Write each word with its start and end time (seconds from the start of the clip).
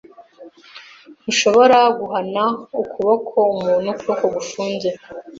Ntushobora 1.19 1.79
guhana 1.99 2.43
ukuboko 2.81 3.37
umuntu 3.53 3.87
ukuboko 3.97 4.25
gufunze. 4.35 4.89